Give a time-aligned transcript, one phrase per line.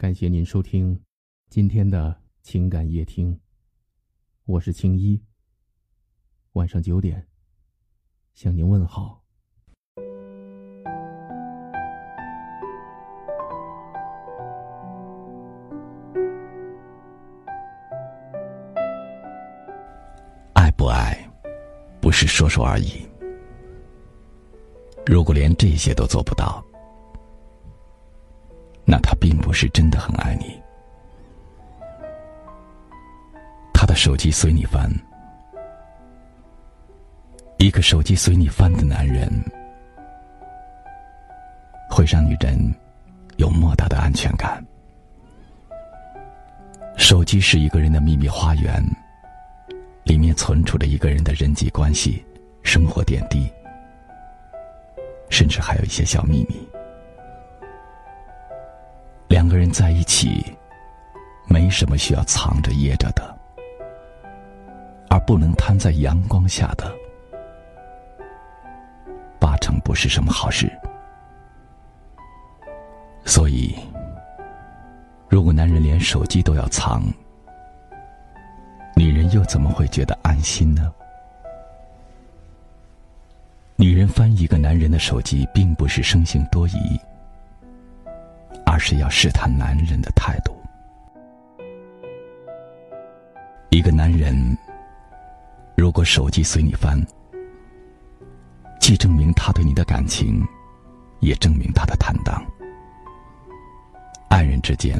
[0.00, 0.96] 感谢您收听
[1.50, 3.36] 今天的情感夜听，
[4.44, 5.20] 我是青衣。
[6.52, 7.26] 晚上九点
[8.32, 9.20] 向您问好。
[20.52, 21.28] 爱不爱，
[22.00, 23.04] 不是说说而已。
[25.04, 26.64] 如果连这些都做不到，
[28.90, 30.58] 那他并不是真的很爱你。
[33.74, 34.90] 他的手机随你翻，
[37.58, 39.30] 一个手机随你翻的男人，
[41.90, 42.58] 会让女人
[43.36, 44.64] 有莫大的安全感。
[46.96, 48.82] 手机是一个人的秘密花园，
[50.04, 52.24] 里面存储着一个人的人际关系、
[52.62, 53.52] 生活点滴，
[55.28, 56.66] 甚至还有一些小秘密。
[59.38, 60.44] 两个人在一起，
[61.46, 63.38] 没什么需要藏着掖着的，
[65.08, 66.92] 而不能摊在阳光下的，
[69.38, 70.68] 八成不是什么好事。
[73.24, 73.78] 所以，
[75.28, 77.04] 如果男人连手机都要藏，
[78.96, 80.92] 女人又怎么会觉得安心呢？
[83.76, 87.00] 女人翻一个男人的手机，并不是生性多疑。
[88.78, 90.56] 而是要试探男人的态度。
[93.70, 94.56] 一个男人，
[95.76, 96.96] 如果手机随你翻，
[98.78, 100.46] 既证明他对你的感情，
[101.18, 102.40] 也证明他的坦荡。
[104.28, 104.96] 爱人之间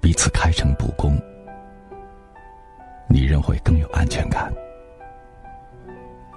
[0.00, 1.16] 彼此开诚布公，
[3.08, 4.52] 女人会更有安全感，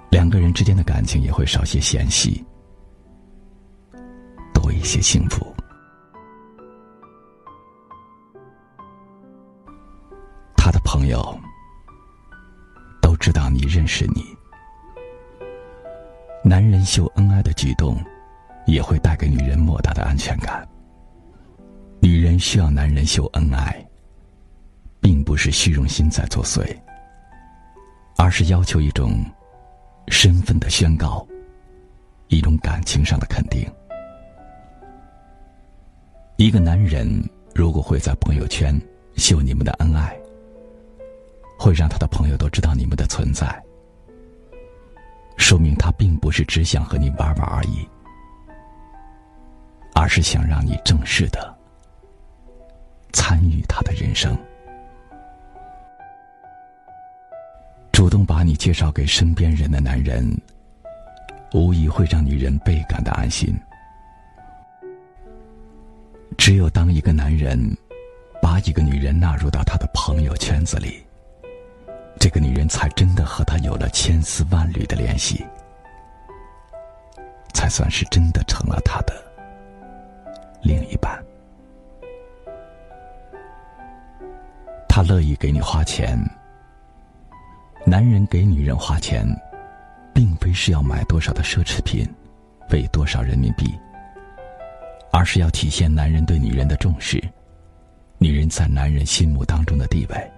[0.08, 2.44] 两个人之间的感情也会少些嫌隙，
[4.54, 5.44] 多一些幸福。
[11.06, 11.40] 朋友
[13.00, 14.24] 都知道你认识你。
[16.42, 17.96] 男人秀恩爱的举动，
[18.66, 20.66] 也会带给女人莫大的安全感。
[22.00, 23.86] 女人需要男人秀恩爱，
[25.00, 26.76] 并不是虚荣心在作祟，
[28.16, 29.24] 而是要求一种
[30.08, 31.24] 身份的宣告，
[32.26, 33.64] 一种感情上的肯定。
[36.36, 37.08] 一个男人
[37.54, 38.76] 如果会在朋友圈
[39.14, 40.18] 秀你们的恩爱，
[41.58, 43.62] 会让他的朋友都知道你们的存在，
[45.36, 47.88] 说明他并不是只想和你玩玩而已，
[49.94, 51.56] 而是想让你正式的
[53.12, 54.36] 参与他的人生，
[57.90, 60.30] 主动把你介绍给身边人的男人，
[61.54, 63.58] 无疑会让女人倍感的安心。
[66.36, 67.58] 只有当一个男人
[68.42, 71.05] 把一个女人纳入到他的朋友圈子里。
[72.26, 75.46] 这个女人才真的和他有了千丝万缕的联系，
[77.54, 79.14] 才算是真的成了他的
[80.60, 81.24] 另一半。
[84.88, 86.18] 他乐意给你花钱，
[87.84, 89.24] 男人给女人花钱，
[90.12, 92.04] 并非是要买多少的奢侈品，
[92.68, 93.72] 费多少人民币，
[95.12, 97.22] 而是要体现男人对女人的重视，
[98.18, 100.32] 女人在男人心目当中的地位。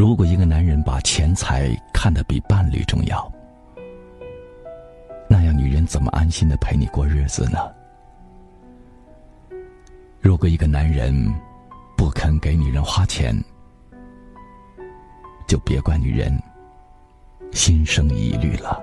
[0.00, 3.30] 如果一个男人把钱财看得比伴侣重要，
[5.28, 7.58] 那样女人怎么安心的陪你过日子呢？
[10.18, 11.14] 如果一个男人
[11.98, 13.36] 不肯给女人花钱，
[15.46, 16.32] 就别怪女人
[17.52, 18.82] 心生疑虑了。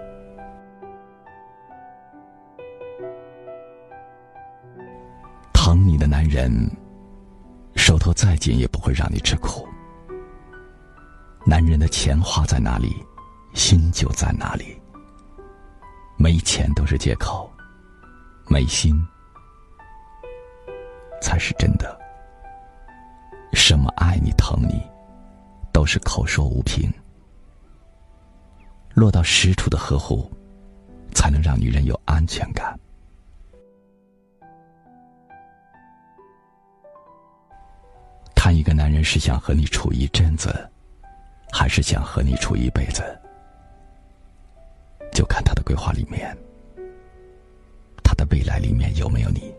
[5.51, 6.51] 疼你的男人，
[7.75, 9.67] 手头再紧也不会让你吃苦。
[11.50, 12.94] 男人的钱花在哪里，
[13.53, 14.78] 心就在哪里。
[16.18, 17.50] 没钱都是借口，
[18.50, 19.02] 没心
[21.22, 21.98] 才是真的。
[23.54, 24.86] 什么爱你疼你，
[25.71, 26.92] 都是口说无凭。
[28.94, 30.30] 落到实处的呵护，
[31.13, 32.77] 才能让女人有安全感。
[38.36, 40.69] 看一个男人是想和你处一阵子。
[41.57, 43.01] 还是想和你处一辈子，
[45.12, 46.38] 就看他的规划里面，
[48.04, 49.51] 他的未来里面有没有你。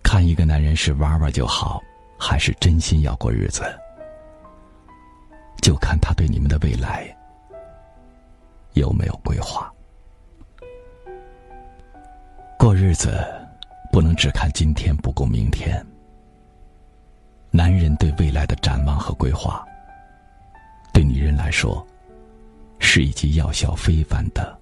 [0.00, 1.82] 看一个男人是玩玩就好，
[2.16, 3.64] 还是真心要过日子，
[5.60, 7.04] 就看他对你们的未来
[8.74, 9.68] 有没有规划。
[12.56, 13.26] 过日子
[13.90, 15.84] 不能只看今天不顾明天。
[17.50, 19.66] 男人对未来的展望和规划，
[20.98, 21.86] 对女人来说，
[22.80, 24.58] 是一剂药效非凡的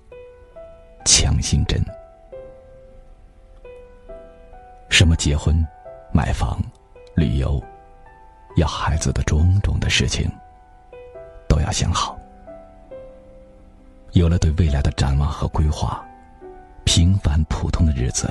[1.03, 1.83] 强心针。
[4.91, 5.67] 什么结婚、
[6.13, 6.61] 买房、
[7.15, 7.59] 旅游、
[8.57, 10.31] 要孩子的种种的事情，
[11.49, 12.19] 都要想好。
[14.13, 16.07] 有了对未来的展望和规划，
[16.85, 18.29] 平凡普通的日子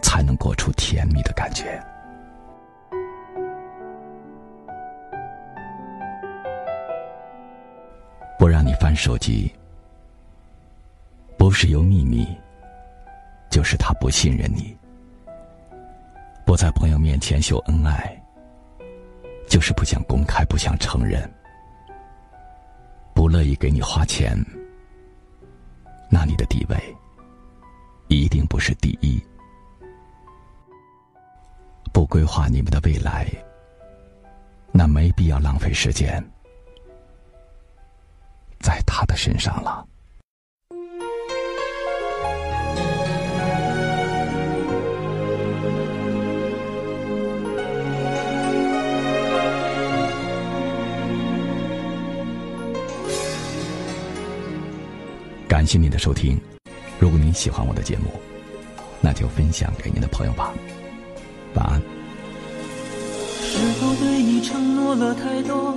[0.00, 1.84] 才能过出甜蜜的感觉。
[8.42, 9.48] 不让你翻手机，
[11.38, 12.26] 不是有秘密，
[13.48, 14.76] 就是他不信任你；
[16.44, 18.20] 不在朋友面前秀恩爱，
[19.46, 21.22] 就是不想公开，不想承认；
[23.14, 24.36] 不乐意给你花钱，
[26.10, 26.76] 那你的地位
[28.08, 29.22] 一定不是第一；
[31.92, 33.24] 不规划你们的未来，
[34.72, 36.20] 那没必要浪费时间。
[38.62, 39.86] 在他的身上了。
[55.48, 56.40] 感谢您的收听，
[56.98, 58.10] 如果您喜欢我的节目，
[59.00, 60.52] 那就分享给您的朋友吧。
[61.54, 61.80] 晚安。
[63.42, 65.76] 是否对你承诺了太多？